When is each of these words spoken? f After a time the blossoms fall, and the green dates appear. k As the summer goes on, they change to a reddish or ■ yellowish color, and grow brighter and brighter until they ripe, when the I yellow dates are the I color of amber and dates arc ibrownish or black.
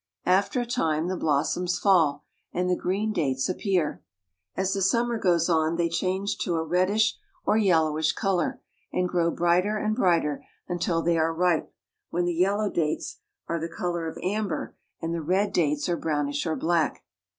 f 0.25 0.35
After 0.45 0.59
a 0.61 0.65
time 0.65 1.07
the 1.09 1.15
blossoms 1.15 1.77
fall, 1.77 2.23
and 2.51 2.67
the 2.67 2.75
green 2.75 3.13
dates 3.13 3.47
appear. 3.47 4.01
k 4.55 4.61
As 4.63 4.73
the 4.73 4.81
summer 4.81 5.19
goes 5.19 5.47
on, 5.47 5.75
they 5.75 5.89
change 5.89 6.39
to 6.39 6.55
a 6.55 6.63
reddish 6.63 7.19
or 7.45 7.55
■ 7.57 7.63
yellowish 7.63 8.13
color, 8.13 8.59
and 8.91 9.07
grow 9.07 9.29
brighter 9.29 9.77
and 9.77 9.95
brighter 9.95 10.43
until 10.67 11.03
they 11.03 11.19
ripe, 11.19 11.71
when 12.09 12.25
the 12.25 12.33
I 12.35 12.39
yellow 12.41 12.71
dates 12.71 13.17
are 13.47 13.59
the 13.59 13.69
I 13.71 13.75
color 13.77 14.07
of 14.07 14.17
amber 14.23 14.75
and 15.03 15.13
dates 15.53 15.87
arc 15.87 16.01
ibrownish 16.01 16.47
or 16.47 16.55
black. 16.55 17.03